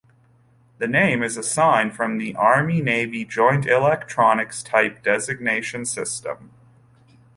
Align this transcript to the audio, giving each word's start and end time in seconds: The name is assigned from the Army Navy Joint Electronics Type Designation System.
The 0.79 0.87
name 0.87 1.21
is 1.21 1.37
assigned 1.37 1.93
from 1.95 2.17
the 2.17 2.35
Army 2.35 2.81
Navy 2.81 3.23
Joint 3.23 3.67
Electronics 3.67 4.63
Type 4.63 5.03
Designation 5.03 5.85
System. 5.85 6.49